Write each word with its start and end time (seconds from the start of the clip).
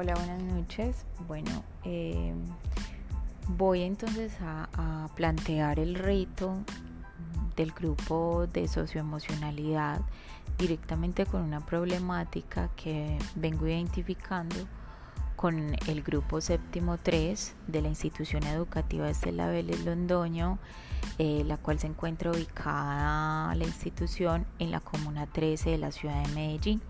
Hola, 0.00 0.14
buenas 0.14 0.40
noches. 0.44 1.06
Bueno, 1.26 1.64
eh, 1.82 2.32
voy 3.48 3.82
entonces 3.82 4.32
a, 4.40 5.08
plantear 5.16 5.80
el 5.80 5.96
reto 5.96 6.62
del 7.56 7.72
grupo 7.72 8.46
de 8.46 8.68
socioemocionalidad 8.68 10.00
directamente 10.56 11.26
con 11.26 11.42
una 11.42 11.66
problemática 11.66 12.70
que 12.76 13.18
vengo 13.34 13.66
identificando 13.66 14.54
con 15.34 15.74
el 15.88 16.02
grupo 16.04 16.40
séptimo 16.40 16.96
3 16.96 17.56
de 17.66 17.82
la 17.82 17.88
institución 17.88 18.44
educativa 18.44 19.10
Estela 19.10 19.48
Vélez 19.48 19.84
Londoño, 19.84 20.60
eh, 21.18 21.42
la 21.44 21.56
cual 21.56 21.80
se 21.80 21.88
encuentra 21.88 22.30
ubicada 22.30 23.52
la 23.52 23.64
institución 23.64 24.46
en 24.60 24.70
la 24.70 24.78
comuna 24.78 25.26
13 25.26 25.70
de 25.70 25.78
la 25.78 25.90
ciudad 25.90 26.24
de 26.24 26.34
Medellín. 26.36 26.80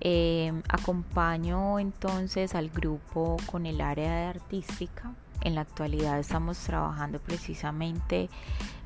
Eh, 0.00 0.52
acompaño 0.68 1.78
entonces 1.78 2.54
al 2.54 2.70
grupo 2.70 3.36
con 3.46 3.66
el 3.66 3.80
área 3.80 4.14
de 4.14 4.24
artística. 4.26 5.12
En 5.42 5.54
la 5.54 5.62
actualidad 5.62 6.18
estamos 6.18 6.58
trabajando 6.58 7.18
precisamente 7.18 8.28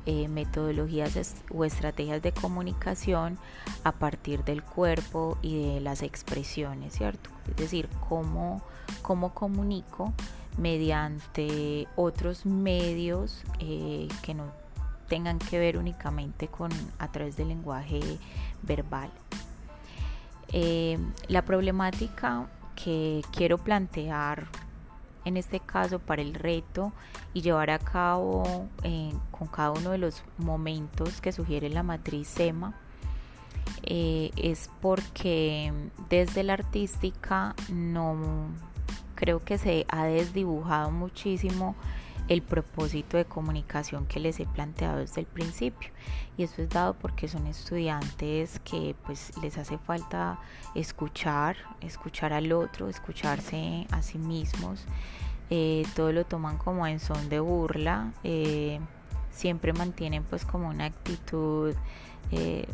eh, 0.05 0.27
metodologías 0.27 1.35
o 1.53 1.65
estrategias 1.65 2.21
de 2.21 2.31
comunicación 2.31 3.37
a 3.83 3.91
partir 3.93 4.43
del 4.43 4.61
cuerpo 4.61 5.37
y 5.41 5.61
de 5.61 5.81
las 5.81 6.03
expresiones, 6.03 6.93
¿cierto? 6.93 7.29
Es 7.49 7.55
decir, 7.55 7.89
cómo, 8.07 8.61
cómo 9.01 9.33
comunico 9.33 10.13
mediante 10.57 11.87
otros 11.95 12.45
medios 12.45 13.43
eh, 13.59 14.07
que 14.21 14.33
no 14.33 14.45
tengan 15.07 15.39
que 15.39 15.59
ver 15.59 15.77
únicamente 15.77 16.47
con 16.47 16.71
a 16.99 17.11
través 17.11 17.35
del 17.35 17.49
lenguaje 17.49 17.99
verbal. 18.63 19.11
Eh, 20.57 20.97
la 21.27 21.41
problemática 21.41 22.47
que 22.81 23.21
quiero 23.35 23.57
plantear 23.57 24.47
en 25.25 25.35
este 25.35 25.59
caso 25.59 25.99
para 25.99 26.21
el 26.21 26.33
reto 26.33 26.93
y 27.33 27.41
llevar 27.41 27.71
a 27.71 27.77
cabo 27.77 28.69
eh, 28.83 29.11
con 29.31 29.49
cada 29.49 29.71
uno 29.71 29.91
de 29.91 29.97
los 29.97 30.23
momentos 30.37 31.19
que 31.19 31.33
sugiere 31.33 31.69
la 31.69 31.83
matriz 31.83 32.29
SEMA 32.29 32.73
eh, 33.83 34.31
es 34.37 34.69
porque 34.79 35.73
desde 36.09 36.43
la 36.43 36.53
artística 36.53 37.53
no 37.69 38.47
creo 39.15 39.43
que 39.43 39.57
se 39.57 39.85
ha 39.89 40.05
desdibujado 40.05 40.89
muchísimo 40.89 41.75
el 42.27 42.41
propósito 42.41 43.17
de 43.17 43.25
comunicación 43.25 44.07
que 44.07 44.19
les 44.19 44.39
he 44.39 44.45
planteado 44.45 44.99
desde 44.99 45.21
el 45.21 45.27
principio. 45.27 45.89
Y 46.37 46.43
eso 46.43 46.61
es 46.61 46.69
dado 46.69 46.95
porque 46.95 47.27
son 47.27 47.47
estudiantes 47.47 48.59
que 48.59 48.95
pues 49.05 49.31
les 49.41 49.57
hace 49.57 49.77
falta 49.77 50.39
escuchar 50.73 51.55
escuchar 51.81 52.33
al 52.33 52.51
otro 52.51 52.89
escucharse 52.89 53.87
a 53.91 54.01
sí 54.01 54.17
mismos. 54.17 54.85
Eh, 55.49 55.85
todo 55.95 56.11
lo 56.11 56.25
toman 56.25 56.57
como 56.57 56.87
en 56.87 56.99
son 56.99 57.29
de 57.29 57.39
burla 57.39 58.11
eh, 58.23 58.79
siempre 59.29 59.73
mantienen 59.73 60.23
pues 60.23 60.43
como 60.43 60.69
una 60.69 60.85
actitud 60.85 61.75
eh, 62.31 62.65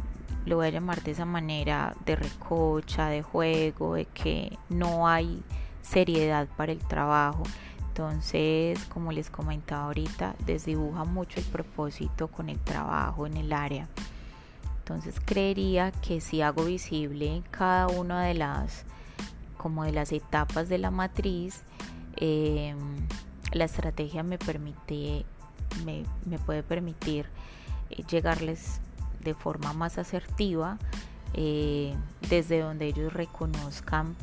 lo 0.45 0.55
voy 0.55 0.67
a 0.67 0.69
llamar 0.69 1.03
de 1.03 1.11
esa 1.11 1.25
manera 1.25 1.94
de 2.05 2.16
recocha 2.16 3.09
de 3.09 3.23
juego 3.23 3.95
de 3.95 4.05
que 4.05 4.57
no 4.69 5.05
hay 5.05 5.44
seriedad 5.81 6.47
para 6.55 6.72
el 6.72 6.79
trabajo 6.79 7.44
entonces, 7.92 8.80
como 8.86 9.11
les 9.11 9.30
comentaba 9.30 9.84
ahorita, 9.84 10.36
desdibuja 10.45 11.03
mucho 11.03 11.42
el 11.42 11.45
propósito 11.45 12.30
con 12.30 12.47
el 12.47 12.58
trabajo 12.58 13.28
en 13.28 13.36
el 13.36 13.52
área. 13.52 13.89
Entonces, 14.80 15.16
creería 15.25 15.92
que 15.92 16.22
si 16.22 16.42
hago 16.42 16.64
visible 16.64 17.44
cada 17.52 17.88
una 17.89 18.23
de 18.23 18.36
las 18.36 18.86
como 19.58 19.84
de 19.84 19.92
las 19.92 20.13
etapas 20.13 20.69
de 20.69 20.78
la 20.78 20.90
matriz, 20.90 21.63
em, 22.16 22.78
la 23.51 23.66
estrategia 23.66 24.24
me 24.24 24.38
permite, 24.38 25.25
me, 25.85 26.40
puede 26.40 26.63
permitir 26.63 27.28
eh, 27.90 28.03
llegarles 28.09 28.80
de 29.19 29.34
forma 29.34 29.74
más 29.74 29.97
asertiva 29.97 30.78
eh, 31.34 31.94
desde 32.30 32.62
donde 32.62 32.88
ellos 32.88 33.12
reconozcan 33.12 34.16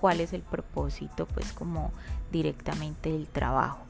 cuál 0.00 0.20
es 0.20 0.32
el 0.32 0.42
propósito 0.42 1.26
pues 1.26 1.52
como 1.52 1.92
directamente 2.30 3.12
del 3.12 3.26
trabajo 3.26 3.80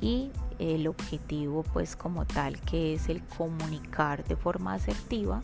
y 0.00 0.30
el 0.58 0.86
objetivo 0.86 1.62
pues 1.72 1.96
como 1.96 2.26
tal 2.26 2.60
que 2.60 2.94
es 2.94 3.08
el 3.08 3.22
comunicar 3.22 4.24
de 4.24 4.36
forma 4.36 4.74
asertiva 4.74 5.42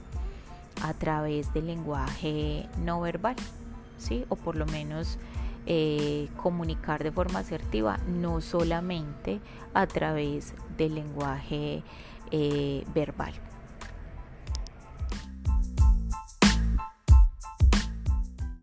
a 0.82 0.94
través 0.94 1.52
del 1.52 1.66
lenguaje 1.66 2.68
no 2.78 3.00
verbal 3.00 3.36
¿sí? 3.98 4.24
o 4.28 4.36
por 4.36 4.56
lo 4.56 4.66
menos 4.66 5.18
eh, 5.66 6.28
comunicar 6.36 7.02
de 7.02 7.12
forma 7.12 7.40
asertiva 7.40 7.98
no 8.06 8.40
solamente 8.40 9.40
a 9.74 9.86
través 9.86 10.54
del 10.76 10.94
lenguaje 10.94 11.82
eh, 12.30 12.84
verbal 12.94 13.32